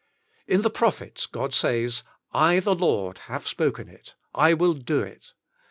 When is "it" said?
3.87-4.15, 5.01-5.33